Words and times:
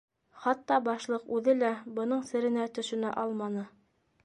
Хатта 0.45 0.77
Башлыҡ 0.87 1.27
үҙе 1.41 1.55
лә 1.59 1.69
бының 1.99 2.25
серенә 2.33 2.65
төшөнә 2.79 3.15
алманы. 3.27 3.71